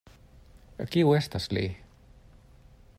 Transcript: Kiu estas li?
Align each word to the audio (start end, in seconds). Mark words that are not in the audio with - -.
Kiu 0.95 1.13
estas 1.19 1.47
li? 1.53 1.67